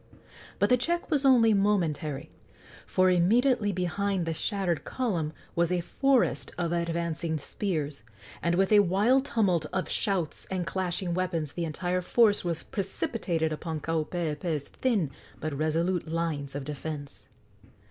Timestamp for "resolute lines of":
15.53-16.63